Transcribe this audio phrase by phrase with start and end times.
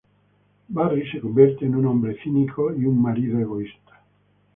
[0.67, 4.01] Barry se convierte en un hombre cínico y un marido egoísta.